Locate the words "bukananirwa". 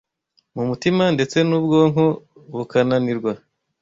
2.51-3.31